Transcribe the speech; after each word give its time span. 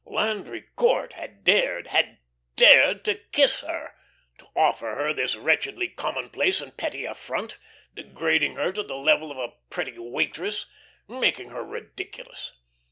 Landry 0.03 0.63
Court 0.75 1.13
had 1.13 1.43
dared, 1.43 1.85
had 1.89 2.17
dared 2.55 3.05
to 3.05 3.13
kiss 3.13 3.59
her, 3.59 3.93
to 4.39 4.47
offer 4.55 4.95
her 4.95 5.13
this 5.13 5.35
wretchedly 5.35 5.89
commonplace 5.89 6.59
and 6.59 6.75
petty 6.75 7.05
affront, 7.05 7.59
degrading 7.93 8.55
her 8.55 8.71
to 8.71 8.81
the 8.81 8.97
level 8.97 9.29
of 9.31 9.37
a 9.37 9.53
pretty 9.69 9.99
waitress, 9.99 10.65
making 11.07 11.51
her 11.51 11.63
ridiculous. 11.63 12.53